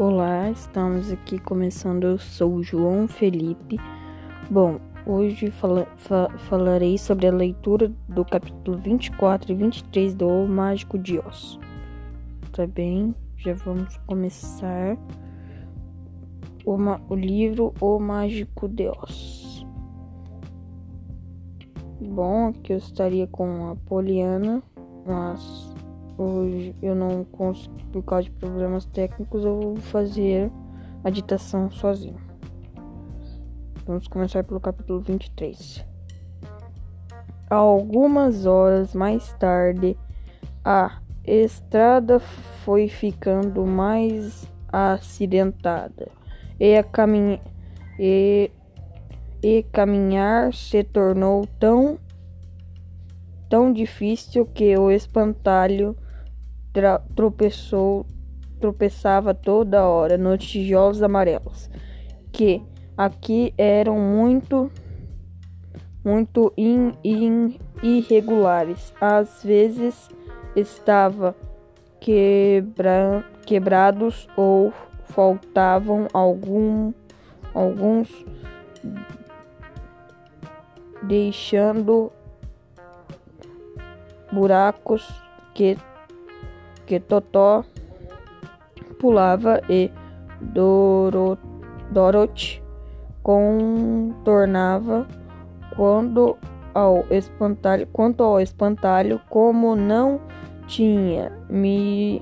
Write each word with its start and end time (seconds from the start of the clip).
Olá, 0.00 0.50
estamos 0.50 1.12
aqui 1.12 1.38
começando. 1.38 2.04
Eu 2.04 2.18
sou 2.18 2.54
o 2.54 2.62
João 2.62 3.06
Felipe. 3.06 3.76
Bom, 4.50 4.80
hoje 5.04 5.50
fala, 5.50 5.86
fa, 5.98 6.30
falarei 6.48 6.96
sobre 6.96 7.26
a 7.26 7.30
leitura 7.30 7.92
do 8.08 8.24
capítulo 8.24 8.78
24 8.78 9.52
e 9.52 9.54
23 9.54 10.14
do 10.14 10.26
O 10.26 10.48
Mágico 10.48 10.98
de 10.98 11.18
Oz. 11.18 11.58
Tá 12.50 12.66
bem? 12.66 13.14
Já 13.36 13.52
vamos 13.52 13.94
começar 14.06 14.96
o, 16.64 16.78
o 17.10 17.14
livro 17.14 17.74
O 17.78 17.98
Mágico 17.98 18.68
de 18.68 18.88
Oz. 18.88 19.66
Bom, 22.00 22.48
aqui 22.48 22.72
eu 22.72 22.78
estaria 22.78 23.26
com 23.26 23.68
a 23.68 23.76
Poliana, 23.76 24.62
mas 25.06 25.74
Hoje 26.22 26.76
eu 26.82 26.94
não 26.94 27.24
consigo, 27.24 27.74
por 27.90 28.02
causa 28.02 28.24
de 28.24 28.30
problemas 28.32 28.84
técnicos, 28.84 29.42
eu 29.42 29.58
vou 29.58 29.76
fazer 29.76 30.52
a 31.02 31.08
ditação 31.08 31.70
sozinho. 31.70 32.20
Vamos 33.86 34.06
começar 34.06 34.44
pelo 34.44 34.60
capítulo 34.60 35.00
23. 35.00 35.82
Algumas 37.48 38.44
horas 38.44 38.92
mais 38.92 39.32
tarde, 39.38 39.96
a 40.62 41.00
estrada 41.24 42.18
foi 42.18 42.86
ficando 42.86 43.64
mais 43.64 44.46
acidentada 44.68 46.06
e, 46.60 46.76
a 46.76 46.84
caminha 46.84 47.40
e, 47.98 48.50
e 49.42 49.62
caminhar 49.72 50.52
se 50.52 50.84
tornou 50.84 51.46
tão 51.58 51.98
tão 53.48 53.72
difícil 53.72 54.44
que 54.44 54.76
o 54.76 54.90
espantalho 54.90 55.96
tropeçou, 57.14 58.06
tropeçava 58.60 59.34
toda 59.34 59.86
hora 59.86 60.16
nos 60.16 60.44
tijolos 60.44 61.02
amarelos, 61.02 61.70
que 62.32 62.62
aqui 62.96 63.52
eram 63.56 63.98
muito, 63.98 64.70
muito 66.04 66.52
in, 66.56 66.92
in, 67.02 67.58
irregulares. 67.82 68.92
Às 69.00 69.42
vezes 69.42 70.08
estava 70.54 71.34
quebra, 71.98 73.24
quebrados 73.46 74.28
ou 74.36 74.72
faltavam 75.04 76.06
algum, 76.12 76.92
alguns, 77.54 78.08
deixando 81.02 82.12
buracos 84.32 85.08
que 85.54 85.76
que 86.90 86.98
Totó 86.98 87.64
pulava 88.98 89.62
e 89.70 89.92
Doro, 90.40 91.38
Dorothy 91.92 92.60
contornava 93.22 95.06
quando 95.76 96.36
ao 96.74 97.06
espantalho, 97.08 97.86
quanto 97.92 98.24
ao 98.24 98.40
espantalho, 98.40 99.20
como 99.30 99.76
não 99.76 100.20
tinha 100.66 101.30
mi, 101.48 102.20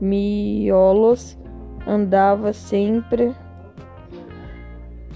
miolos, 0.00 1.36
andava 1.84 2.52
sempre 2.52 3.34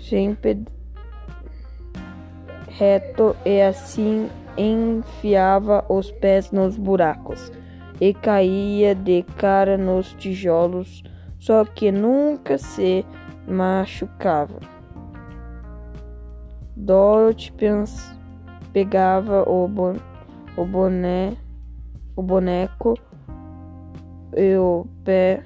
sempre 0.00 0.64
reto 2.66 3.36
e 3.46 3.62
assim 3.62 4.28
enfiava 4.58 5.84
os 5.88 6.10
pés 6.10 6.50
nos 6.50 6.76
buracos 6.76 7.52
e 8.02 8.12
caía 8.12 8.96
de 8.96 9.22
cara 9.38 9.78
nos 9.78 10.12
tijolos, 10.14 11.04
só 11.38 11.64
que 11.64 11.92
nunca 11.92 12.58
se 12.58 13.06
machucava. 13.46 14.58
Dorothy 16.74 17.52
pegava 18.72 19.48
o, 19.48 19.68
bon 19.68 19.94
o, 20.56 20.64
boné, 20.64 21.36
o 22.16 22.22
boneco 22.22 22.98
e 24.36 24.56
o 24.56 24.84
pé 25.04 25.44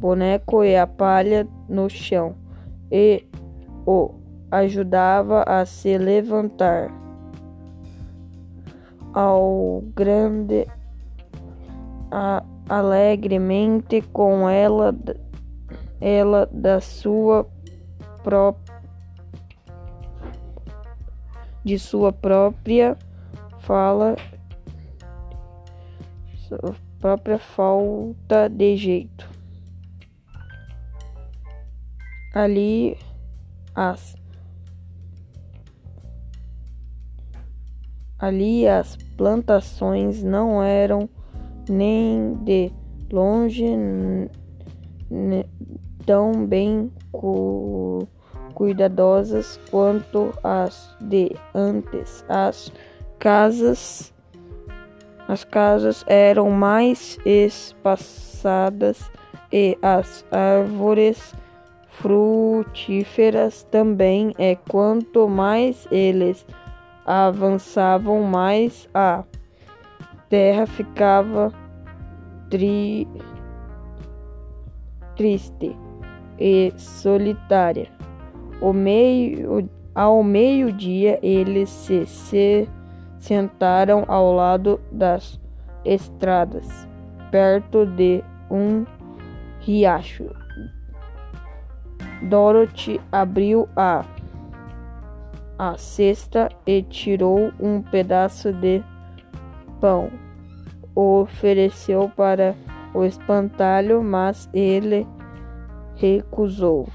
boneco 0.00 0.64
e 0.64 0.76
a 0.76 0.88
palha 0.88 1.46
no 1.68 1.88
chão 1.88 2.34
e 2.90 3.24
o 3.86 4.12
ajudava 4.50 5.44
a 5.46 5.64
se 5.64 5.96
levantar 5.96 7.03
ao 9.14 9.82
grande 9.94 10.66
a, 12.10 12.42
alegremente 12.68 14.02
com 14.12 14.48
ela 14.48 14.94
ela 16.00 16.46
da 16.52 16.80
sua 16.80 17.46
própria 18.22 18.74
de 21.64 21.78
sua 21.78 22.12
própria 22.12 22.98
fala 23.60 24.16
sua 26.36 26.74
própria 26.98 27.38
falta 27.38 28.48
de 28.48 28.76
jeito. 28.76 29.28
Ali 32.34 32.96
as 33.74 34.16
Ali 38.18 38.66
as 38.66 38.96
plantações 39.16 40.22
não 40.22 40.62
eram 40.62 41.08
nem 41.68 42.34
de 42.42 42.72
longe 43.12 43.64
tão 46.06 46.46
bem 46.46 46.90
cu 47.12 48.06
cuidadosas 48.54 49.58
quanto 49.70 50.32
as 50.42 50.96
de 51.00 51.34
antes. 51.54 52.24
As 52.28 52.72
casas 53.18 54.14
as 55.26 55.42
casas 55.42 56.04
eram 56.06 56.50
mais 56.50 57.18
espaçadas 57.24 59.10
e 59.50 59.76
as 59.80 60.24
árvores 60.30 61.34
frutíferas 61.88 63.62
também, 63.70 64.34
e 64.38 64.56
quanto 64.68 65.28
mais 65.28 65.88
eles 65.90 66.44
avançavam 67.06 68.22
mais, 68.22 68.88
a 68.94 69.24
terra 70.28 70.66
ficava 70.66 71.52
tri... 72.50 73.06
triste 75.16 75.76
e 76.38 76.72
solitária. 76.76 77.88
O 78.60 78.72
meio, 78.72 79.68
ao 79.94 80.22
meio-dia, 80.22 81.18
eles 81.22 81.68
se, 81.68 82.06
se 82.06 82.68
sentaram 83.18 84.04
ao 84.08 84.32
lado 84.32 84.80
das 84.90 85.40
estradas, 85.84 86.88
perto 87.30 87.84
de 87.86 88.22
um 88.50 88.84
riacho. 89.60 90.30
Dorothy 92.22 93.00
abriu 93.12 93.68
a 93.76 94.04
a 95.58 95.76
cesta 95.76 96.48
e 96.66 96.82
tirou 96.82 97.52
um 97.60 97.80
pedaço 97.82 98.52
de 98.52 98.82
pão. 99.80 100.10
O 100.94 101.22
ofereceu 101.22 102.10
para 102.14 102.54
o 102.94 103.04
espantalho, 103.04 104.02
mas 104.02 104.48
ele 104.52 105.06
recusou. 105.96 106.88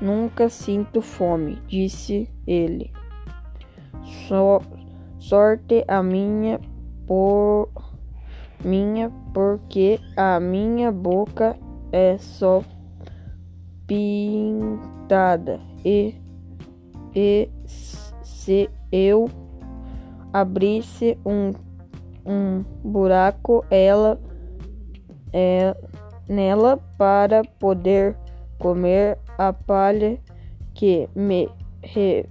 Nunca 0.00 0.48
sinto 0.48 1.00
fome, 1.00 1.62
disse 1.66 2.28
ele. 2.46 2.92
So, 4.28 4.60
sorte 5.18 5.84
a 5.88 6.02
minha 6.02 6.60
por 7.06 7.70
minha, 8.64 9.10
porque 9.32 10.00
a 10.16 10.40
minha 10.40 10.90
boca 10.90 11.56
é 11.92 12.18
só 12.18 12.62
e, 15.84 16.14
e 17.14 17.48
se 18.22 18.68
eu 18.90 19.28
abrisse 20.32 21.18
um, 21.24 21.52
um 22.24 22.64
buraco 22.82 23.64
ela 23.70 24.20
é, 25.32 25.76
nela 26.28 26.76
para 26.98 27.42
poder 27.58 28.16
comer 28.58 29.18
a 29.36 29.52
palha 29.52 30.18
que 30.74 31.08
me 31.14 31.48
re, 31.82 32.26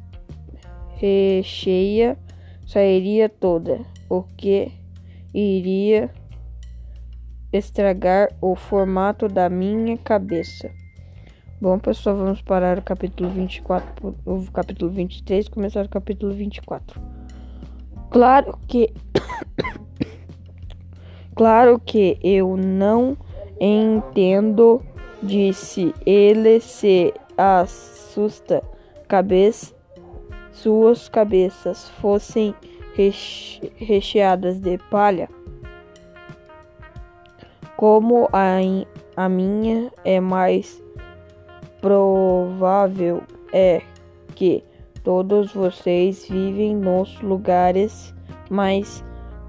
recheia 0.96 2.18
sairia 2.66 3.30
toda, 3.30 3.82
o 4.10 4.24
que 4.24 4.72
iria 5.34 6.10
estragar 7.52 8.30
o 8.42 8.56
formato 8.56 9.28
da 9.28 9.50
minha 9.50 9.98
cabeça. 9.98 10.72
Bom, 11.64 11.80
pessoal, 11.80 12.18
vamos 12.18 12.42
parar 12.42 12.78
o 12.78 12.82
capítulo 12.82 13.30
24, 13.30 14.14
o 14.26 14.52
capítulo 14.52 14.92
23 14.92 15.46
e 15.46 15.50
começar 15.50 15.86
o 15.86 15.88
capítulo 15.88 16.34
24. 16.34 17.02
Claro 18.12 18.60
que 18.68 18.94
Claro 21.34 21.80
que 21.80 22.20
eu 22.22 22.58
não 22.58 23.16
entendo, 23.62 24.82
disse 25.24 25.96
ele 26.06 26.60
se 26.60 27.14
assusta. 27.38 28.62
Cabeça, 29.08 29.74
suas 30.52 31.08
cabeças 31.08 31.88
fossem 31.92 32.54
recheadas 33.78 34.60
de 34.60 34.78
palha, 34.92 35.30
como 37.78 38.28
a, 38.34 38.58
a 39.16 39.30
minha 39.30 39.90
é 40.04 40.20
mais 40.20 40.83
provável 41.84 43.24
é 43.52 43.82
que 44.36 44.64
todos 45.04 45.54
vocês 45.54 46.26
vivem 46.30 46.78
nos 46.78 47.20
lugares 47.20 48.16
mais 48.50 49.04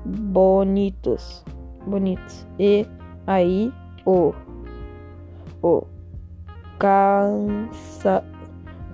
bonitos, 0.05 1.45
bonitos. 1.87 2.45
E 2.59 2.85
aí 3.25 3.73
o 4.05 4.35
o 5.63 5.87
cansa, 6.77 8.25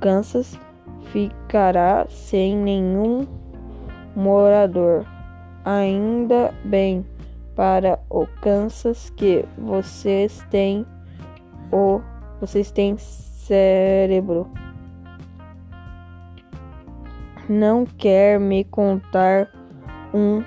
Kansas 0.03 0.61
ficará 1.11 2.07
sem 2.11 2.55
nenhum 2.55 3.27
morador. 4.15 5.07
Ainda 5.65 6.53
bem 6.63 7.07
para 7.57 7.99
o 8.11 8.27
Kansas 8.43 9.09
que 9.17 9.47
vocês 9.57 10.45
têm 10.51 10.85
o 11.73 12.03
vocês 12.41 12.71
têm 12.71 12.97
cérebro. 13.51 14.49
Não 17.49 17.85
quer 17.85 18.39
me 18.39 18.63
contar 18.63 19.51
um, 20.15 20.45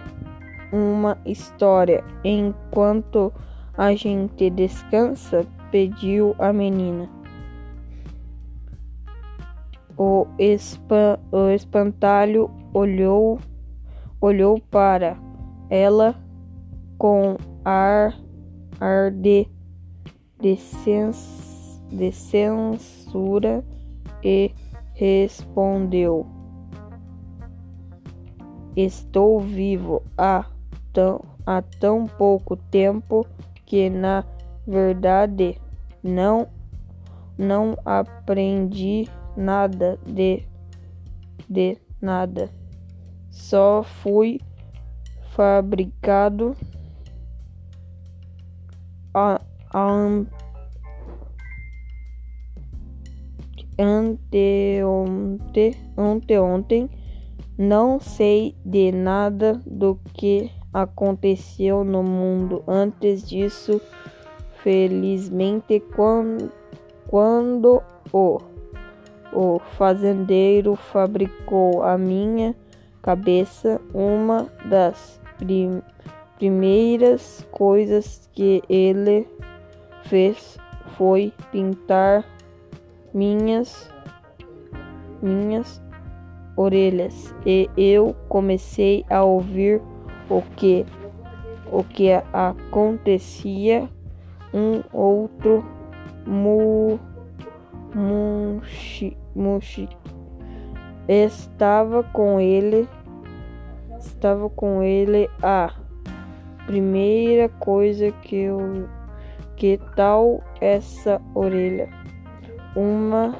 uma 0.72 1.18
história 1.26 2.02
enquanto 2.24 3.34
a 3.78 3.94
gente 3.94 4.50
descansa? 4.50 5.46
pediu 5.74 6.36
a 6.38 6.54
menina. 6.54 7.10
O, 9.98 10.28
espan, 10.38 11.18
o 11.32 11.50
espantalho 11.50 12.52
olhou, 12.72 13.40
olhou 14.22 14.60
para 14.70 15.18
ela 15.72 16.14
com 17.00 17.38
ar, 17.66 18.14
ar 18.80 19.10
de, 19.10 19.48
de, 20.40 20.56
de 21.94 22.12
censura 22.12 23.64
e 24.24 24.52
respondeu: 24.94 26.26
Estou 28.76 29.40
vivo 29.40 30.04
há 30.18 30.46
tão, 30.92 31.22
há 31.46 31.62
tão 31.62 32.08
pouco 32.08 32.58
tempo 32.58 33.26
que, 33.66 33.90
na 33.90 34.24
verdade, 34.68 35.60
não 36.04 36.48
não 37.38 37.76
aprendi 37.84 39.10
nada 39.36 40.00
de 40.06 40.46
de 41.50 41.78
nada. 42.02 42.50
Só 43.30 43.84
fui 43.84 44.40
fabricado 45.36 46.56
a, 49.14 49.42
a 49.72 49.88
anteontem, 53.80 55.76
anteontem. 55.98 56.90
Não 57.58 58.00
sei 58.00 58.56
de 58.66 58.92
nada 58.92 59.62
do 59.66 60.00
que 60.14 60.50
aconteceu 60.74 61.84
no 61.84 62.02
mundo 62.02 62.64
antes 62.68 63.28
disso. 63.28 63.80
Felizmente, 64.64 65.80
quando, 65.96 66.52
quando 67.08 67.84
o, 68.12 68.40
o 69.34 69.60
fazendeiro 69.78 70.76
fabricou 70.76 71.84
a 71.84 71.98
minha 71.98 72.56
cabeça, 73.02 73.80
uma 73.94 74.48
das 74.66 75.22
prim, 75.38 75.82
primeiras 76.38 77.46
coisas 77.52 78.30
que 78.34 78.64
ele 78.68 79.28
fez 80.04 80.58
foi 80.98 81.34
pintar 81.52 82.26
minhas 83.14 83.92
minhas 85.22 85.82
orelhas. 86.56 87.34
E 87.46 87.70
eu 87.78 88.16
comecei 88.28 89.06
a 89.10 89.24
ouvir 89.24 89.82
o 90.30 90.42
que 90.56 90.86
o 91.72 91.84
que 91.84 92.12
acontecia. 92.32 93.90
Um 94.54 94.84
outro 94.94 95.66
mu, 96.28 97.00
mushi, 97.96 99.18
mushi 99.36 99.90
estava 101.08 102.04
com 102.04 102.40
ele 102.40 102.88
estava 104.00 104.50
com 104.50 104.82
ele 104.82 105.30
a 105.42 105.74
primeira 106.66 107.50
coisa 107.50 108.12
que 108.12 108.36
eu 108.36 108.88
que 109.56 109.80
tal 109.96 110.44
essa 110.62 111.22
orelha 111.36 111.90
uma 112.76 113.36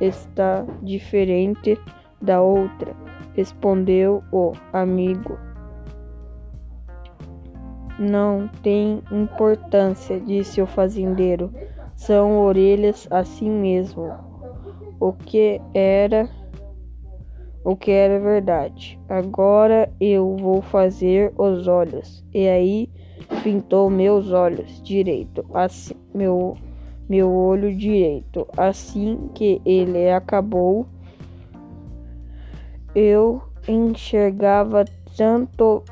está 0.00 0.64
diferente 0.82 1.78
da 2.20 2.40
outra 2.40 2.94
respondeu 3.34 4.22
o 4.32 4.52
amigo 4.72 5.38
não 7.98 8.48
tem 8.62 9.02
importância, 9.10 10.18
disse 10.18 10.60
o 10.60 10.66
fazendeiro. 10.66 11.52
São 11.94 12.40
orelhas 12.40 13.06
assim 13.10 13.48
mesmo. 13.48 14.12
O 14.98 15.12
que 15.12 15.60
era 15.72 16.28
o 17.64 17.74
que 17.76 17.90
era 17.90 18.20
verdade. 18.20 19.00
Agora 19.08 19.90
eu 19.98 20.36
vou 20.36 20.60
fazer 20.60 21.32
os 21.38 21.66
olhos. 21.66 22.24
E 22.34 22.46
aí 22.48 22.90
pintou 23.42 23.88
meus 23.88 24.32
olhos 24.32 24.82
direito, 24.82 25.44
assim, 25.54 25.94
meu 26.12 26.56
meu 27.08 27.30
olho 27.30 27.74
direito. 27.74 28.46
Assim 28.56 29.30
que 29.34 29.60
ele 29.64 30.10
acabou, 30.10 30.86
eu 32.94 33.42
enxergava 33.68 34.84
tanto 35.16 35.82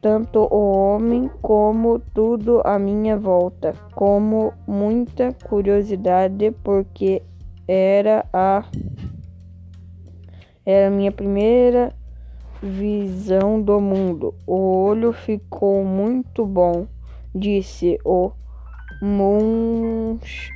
tanto 0.00 0.40
o 0.40 0.70
homem 0.70 1.30
como 1.40 1.98
tudo 1.98 2.60
à 2.62 2.78
minha 2.78 3.16
volta, 3.16 3.72
como 3.94 4.52
muita 4.66 5.32
curiosidade, 5.48 6.50
porque 6.62 7.22
era 7.66 8.26
a 8.30 8.64
era 10.66 10.88
a 10.88 10.90
minha 10.90 11.10
primeira 11.10 11.90
visão 12.62 13.60
do 13.60 13.80
mundo. 13.80 14.34
O 14.46 14.84
olho 14.84 15.10
ficou 15.10 15.82
muito 15.82 16.44
bom, 16.44 16.86
disse 17.34 17.98
o 18.04 18.30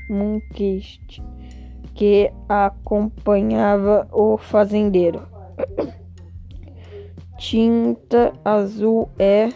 Munkist, 0.08 1.22
que 1.94 2.32
acompanhava 2.48 4.08
o 4.10 4.38
fazendeiro. 4.38 5.28
Tinta 7.36 8.32
azul 8.44 9.08
é 9.18 9.50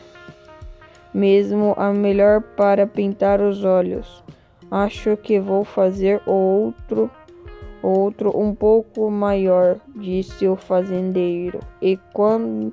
mesmo 1.12 1.74
a 1.76 1.92
melhor 1.92 2.42
para 2.56 2.86
pintar 2.86 3.40
os 3.40 3.64
olhos. 3.64 4.22
Acho 4.70 5.16
que 5.16 5.40
vou 5.40 5.64
fazer 5.64 6.22
outro, 6.26 7.10
outro 7.82 8.38
um 8.38 8.54
pouco 8.54 9.10
maior, 9.10 9.80
disse 9.96 10.46
o 10.46 10.54
fazendeiro. 10.54 11.60
E 11.80 11.98
quando 12.12 12.72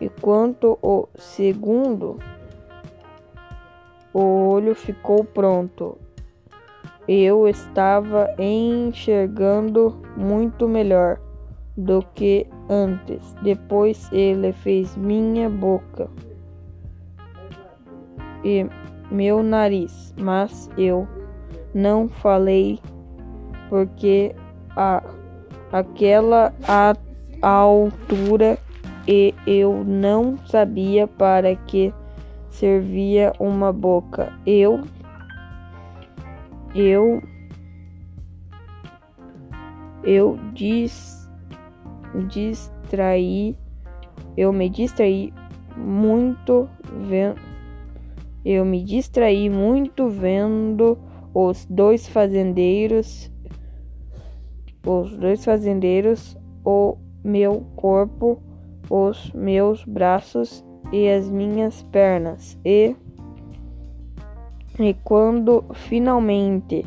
e 0.00 0.08
quanto 0.08 0.78
o 0.80 1.08
segundo, 1.16 2.18
o 4.18 4.48
olho 4.50 4.74
ficou 4.74 5.22
pronto. 5.22 5.96
Eu 7.06 7.46
estava 7.46 8.28
enxergando 8.36 10.02
muito 10.16 10.68
melhor 10.68 11.20
do 11.76 12.02
que 12.14 12.46
antes. 12.68 13.32
Depois 13.42 14.10
ele 14.12 14.52
fez 14.52 14.96
minha 14.96 15.48
boca 15.48 16.10
e 18.44 18.66
meu 19.08 19.40
nariz, 19.42 20.12
mas 20.18 20.68
eu 20.76 21.06
não 21.72 22.08
falei 22.08 22.80
porque 23.68 24.34
a 24.76 25.02
aquela 25.70 26.52
a, 26.66 26.96
a 27.40 27.48
altura 27.48 28.58
e 29.06 29.34
eu 29.46 29.84
não 29.84 30.36
sabia 30.46 31.06
para 31.06 31.54
que 31.54 31.94
servia 32.50 33.32
uma 33.38 33.72
boca. 33.72 34.32
Eu 34.46 34.82
eu 36.74 37.22
eu 40.04 40.38
disse 40.52 41.18
distraí, 42.26 43.56
eu 44.36 44.52
me 44.52 44.68
distraí 44.68 45.32
muito 45.76 46.68
vendo, 47.08 47.40
Eu 48.44 48.64
me 48.64 48.82
distraí 48.82 49.50
muito 49.50 50.08
vendo 50.08 50.98
os 51.34 51.66
dois 51.66 52.08
fazendeiros, 52.08 53.30
os 54.86 55.16
dois 55.16 55.44
fazendeiros, 55.44 56.36
o 56.64 56.96
meu 57.22 57.60
corpo, 57.76 58.42
os 58.88 59.30
meus 59.32 59.84
braços 59.84 60.64
e 60.92 61.08
as 61.08 61.28
minhas 61.28 61.82
pernas. 61.82 62.58
E, 62.64 62.96
e 64.78 64.94
quando 65.04 65.64
finalmente 65.74 66.84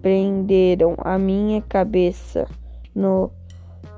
prenderam 0.00 0.94
a 0.98 1.18
minha 1.18 1.60
cabeça 1.62 2.46
no, 2.94 3.30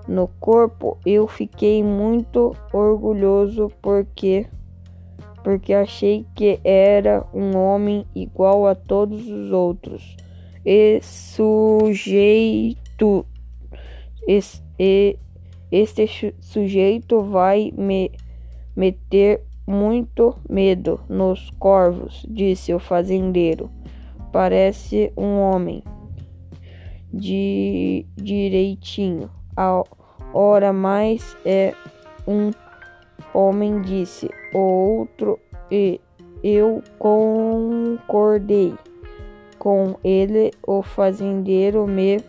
no 0.09 0.29
corpo, 0.41 0.99
eu 1.05 1.27
fiquei 1.27 1.83
muito 1.83 2.57
orgulhoso 2.73 3.71
porque 3.83 4.47
porque 5.43 5.73
achei 5.73 6.27
que 6.35 6.59
era 6.65 7.25
um 7.33 7.57
homem 7.57 8.05
igual 8.17 8.67
a 8.67 8.75
todos 8.75 9.29
os 9.29 9.53
outros. 9.53 10.17
E 10.65 10.99
sujeito 11.01 12.45
esse, 14.27 14.61
este 15.71 16.35
sujeito 16.41 17.23
vai 17.23 17.73
me 17.77 18.11
meter 18.77 19.43
muito 19.67 20.37
medo 20.49 21.01
nos 21.09 21.51
corvos, 21.59 22.25
disse 22.29 22.73
o 22.73 22.79
fazendeiro. 22.79 23.71
Parece 24.33 25.13
um 25.17 25.39
homem 25.41 25.83
de 27.13 28.07
direitinho. 28.15 29.31
A 29.57 29.83
hora 30.33 30.73
mais 30.73 31.37
é 31.45 31.75
um 32.29 32.51
homem 33.33 33.81
disse. 33.81 34.31
O 34.55 34.59
outro 34.59 35.39
e 35.71 36.01
eu 36.45 36.83
concordei 36.99 38.75
com 39.59 39.97
ele. 40.05 40.53
O 40.67 40.83
fazendeiro 40.83 41.87
me, 41.87 42.23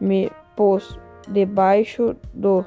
me 0.00 0.30
pôs 0.56 0.98
debaixo 1.28 2.16
do 2.32 2.64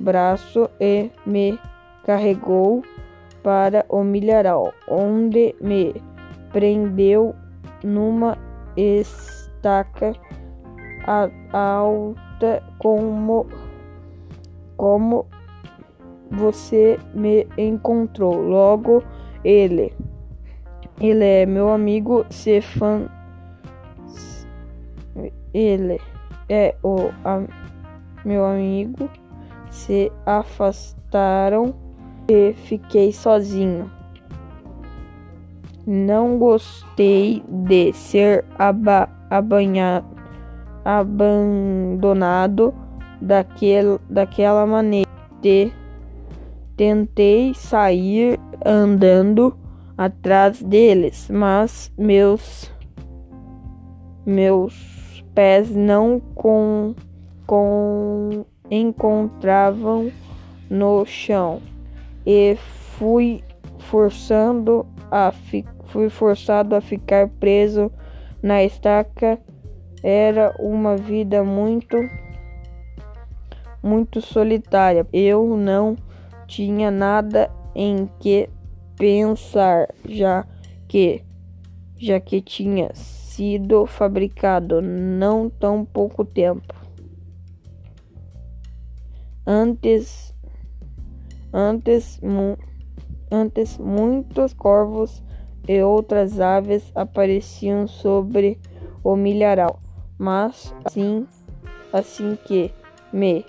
braço 0.00 0.68
e 0.80 1.10
me 1.26 1.58
carregou 2.04 2.82
para 3.42 3.84
o 3.88 4.02
milharal, 4.02 4.72
onde 4.88 5.54
me 5.60 5.94
prendeu 6.52 7.34
numa 7.84 8.36
estaca 8.76 10.12
alta 11.52 12.62
como 12.78 13.46
como 14.76 15.26
você 16.30 16.98
me 17.14 17.46
encontrou. 17.56 18.40
Logo, 18.40 19.02
ele. 19.44 19.92
Ele 21.00 21.24
é 21.24 21.46
meu 21.46 21.68
amigo 21.70 22.24
Stefan. 22.30 23.08
Ele 25.52 26.00
é 26.48 26.74
o 26.82 27.10
a, 27.24 27.42
meu 28.24 28.44
amigo. 28.44 29.08
Se 29.70 30.12
afastaram 30.24 31.74
e 32.28 32.52
fiquei 32.52 33.10
sozinho. 33.12 33.90
Não 35.86 36.38
gostei 36.38 37.42
de 37.48 37.94
ser 37.94 38.44
aba, 38.58 39.08
abandonado 40.84 42.74
daquele, 43.20 43.98
daquela 44.10 44.66
maneira. 44.66 45.08
De 45.40 45.72
Tentei 46.76 47.54
sair 47.54 48.38
andando 48.64 49.56
atrás 49.96 50.62
deles, 50.62 51.28
mas 51.28 51.92
meus 51.98 52.70
meus 54.24 55.24
pés 55.34 55.74
não 55.74 56.20
com, 56.36 56.94
com 57.46 58.44
encontravam 58.70 60.12
no 60.70 61.04
chão 61.06 61.60
e 62.30 62.56
fui 62.98 63.42
forçando 63.78 64.86
a 65.10 65.32
fui 65.86 66.10
forçado 66.10 66.74
a 66.74 66.80
ficar 66.82 67.26
preso 67.26 67.90
na 68.42 68.62
estaca. 68.62 69.40
Era 70.02 70.54
uma 70.60 70.94
vida 70.94 71.42
muito 71.42 71.96
muito 73.82 74.20
solitária. 74.20 75.06
Eu 75.10 75.56
não 75.56 75.96
tinha 76.46 76.90
nada 76.90 77.50
em 77.74 78.06
que 78.20 78.50
pensar, 78.94 79.88
já 80.06 80.46
que 80.86 81.24
já 81.96 82.20
que 82.20 82.42
tinha 82.42 82.94
sido 82.94 83.86
fabricado 83.86 84.82
não 84.82 85.48
tão 85.48 85.82
pouco 85.82 86.26
tempo. 86.26 86.74
Antes 89.46 90.34
antes 91.52 92.20
mu, 92.20 92.56
antes 93.30 93.78
muitos 93.78 94.52
corvos 94.52 95.22
e 95.66 95.82
outras 95.82 96.40
aves 96.40 96.90
apareciam 96.94 97.86
sobre 97.86 98.58
o 99.02 99.16
milharal, 99.16 99.80
mas 100.18 100.74
assim 100.84 101.26
assim 101.92 102.36
que 102.44 102.72
me 103.12 103.44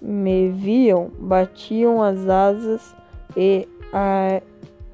me 0.00 0.50
viam, 0.50 1.10
batiam 1.18 2.02
as 2.02 2.26
asas 2.26 2.96
e 3.36 3.68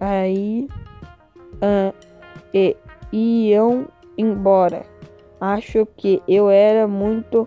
aí 0.01 0.69
e 2.53 2.77
iam 3.13 3.87
embora. 4.19 4.85
Acho 5.41 5.87
que 5.97 6.23
eu 6.27 6.51
era 6.51 6.89
muito 6.89 7.47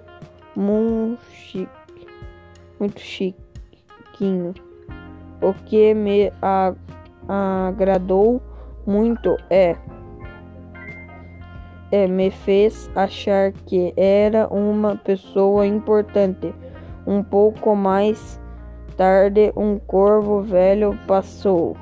chique, 1.32 1.70
muito 2.80 3.00
chiquinho. 3.00 4.54
O 5.42 5.54
que 5.66 5.94
me 5.94 6.32
agradou 7.28 8.42
muito 8.86 9.38
é 9.50 9.76
é, 11.92 12.08
me 12.08 12.30
fez 12.30 12.90
achar 12.96 13.52
que 13.52 13.94
era 13.98 14.48
uma 14.48 14.96
pessoa 14.96 15.66
importante. 15.66 16.54
Um 17.06 17.24
pouco 17.24 17.76
mais 17.76 18.40
tarde, 18.96 19.52
um 19.56 19.80
corvo 19.80 20.42
velho 20.42 20.98
passou 21.08 21.76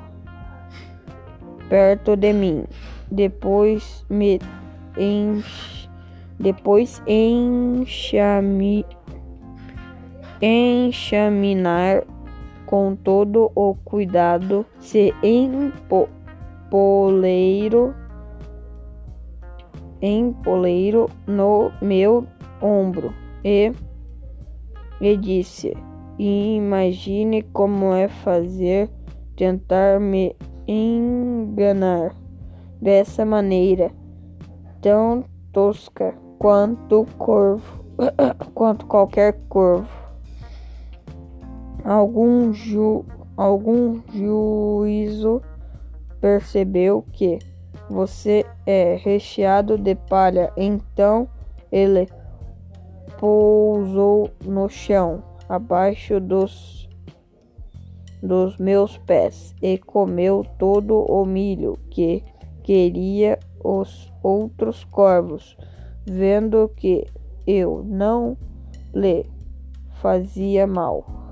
perto 1.68 2.16
de 2.16 2.32
mim. 2.32 2.64
Depois 3.10 4.04
me 4.08 4.40
ench... 4.96 5.90
depois 6.38 7.02
enxame... 7.06 8.86
enxaminar 10.40 12.04
com 12.66 12.94
todo 12.94 13.50
o 13.54 13.74
cuidado, 13.84 14.64
se 14.78 15.14
empoleiro 15.22 15.82
empoleiro 20.00 21.10
no 21.26 21.72
meu 21.82 22.26
ombro 22.62 23.12
e 23.44 23.72
e 25.00 25.16
disse: 25.16 25.76
Imagine 26.18 27.42
como 27.42 27.94
é 27.94 28.08
fazer 28.08 28.90
tentar 29.36 30.00
me 30.00 30.34
enganar 30.66 32.14
dessa 32.80 33.24
maneira 33.24 33.90
tão 34.82 35.24
tosca 35.52 36.14
quanto 36.38 37.06
corvo, 37.16 37.84
quanto 38.54 38.86
qualquer 38.86 39.38
corvo. 39.48 39.97
Algum 41.88 42.52
ju, 42.52 43.06
algum 43.34 44.02
juízo 44.12 45.40
percebeu 46.20 47.02
que 47.14 47.38
você 47.88 48.44
é 48.66 49.00
recheado 49.02 49.78
de 49.78 49.94
palha, 49.94 50.52
então 50.54 51.26
ele 51.72 52.06
pousou 53.18 54.28
no 54.44 54.68
chão, 54.68 55.22
abaixo 55.48 56.20
dos, 56.20 56.90
dos 58.22 58.58
meus 58.58 58.98
pés, 58.98 59.54
e 59.62 59.78
comeu 59.78 60.44
todo 60.58 60.94
o 61.10 61.24
milho 61.24 61.78
que 61.88 62.22
queria 62.62 63.38
os 63.64 64.12
outros 64.22 64.84
corvos, 64.84 65.56
vendo 66.04 66.70
que 66.76 67.06
eu 67.46 67.82
não 67.82 68.36
lhe 68.92 69.24
fazia 70.02 70.66
mal. 70.66 71.27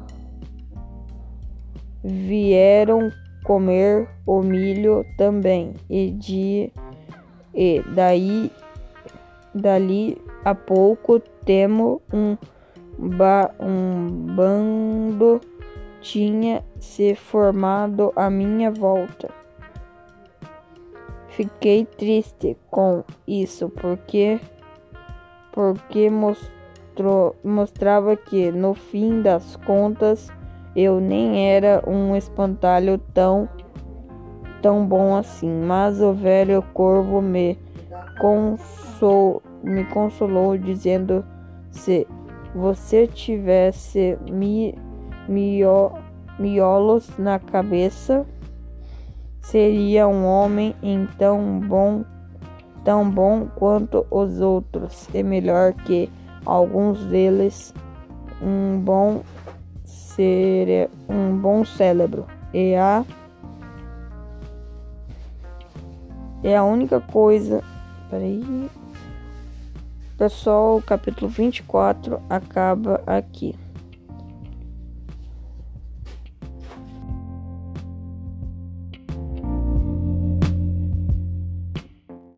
Vieram 2.08 3.10
comer 3.42 4.08
o 4.24 4.40
milho 4.40 5.04
também, 5.18 5.74
e, 5.90 6.12
de, 6.12 6.72
e 7.52 7.82
daí 7.94 8.50
dali 9.52 10.16
a 10.44 10.54
pouco 10.54 11.18
temo 11.44 12.00
um, 12.12 12.36
ba 12.96 13.50
um 13.58 14.34
bando 14.36 15.40
tinha 16.00 16.62
se 16.78 17.16
formado 17.16 18.12
à 18.14 18.30
minha 18.30 18.70
volta. 18.70 19.28
Fiquei 21.28 21.84
triste 21.84 22.56
com 22.70 23.02
isso 23.26 23.68
porque 23.68 24.40
porque 25.52 26.10
mostrou, 26.10 27.34
mostrava 27.42 28.14
que 28.14 28.52
no 28.52 28.74
fim 28.74 29.22
das 29.22 29.56
contas 29.56 30.30
eu 30.76 31.00
nem 31.00 31.50
era 31.50 31.82
um 31.88 32.14
espantalho 32.14 32.98
tão 33.14 33.48
tão 34.60 34.86
bom 34.86 35.16
assim, 35.16 35.48
mas 35.48 36.00
o 36.00 36.12
velho 36.12 36.62
corvo 36.74 37.22
me 37.22 37.58
consol, 38.20 39.42
me 39.62 39.84
consolou 39.84 40.58
dizendo 40.58 41.24
se 41.70 42.06
você 42.54 43.06
tivesse 43.06 44.18
mi, 44.30 44.74
mio, 45.28 45.92
miolos 46.38 47.16
na 47.16 47.38
cabeça 47.38 48.26
seria 49.40 50.08
um 50.08 50.24
homem 50.26 50.74
então 50.82 51.60
bom, 51.60 52.04
tão 52.84 53.08
bom 53.08 53.46
quanto 53.54 54.04
os 54.10 54.40
outros, 54.40 55.08
e 55.14 55.22
melhor 55.22 55.72
que 55.72 56.10
alguns 56.44 57.04
deles, 57.06 57.72
um 58.42 58.80
bom 58.80 59.22
ser 60.16 60.90
um 61.08 61.36
bom 61.36 61.64
cérebro. 61.64 62.26
E 62.52 62.74
a 62.74 63.04
é 66.42 66.56
a 66.56 66.64
única 66.64 67.00
coisa. 67.00 67.62
Peraí. 68.10 68.70
Pessoal, 70.16 70.78
o 70.78 70.82
capítulo 70.82 71.28
24 71.28 72.20
acaba 72.30 73.02
aqui. 73.06 73.54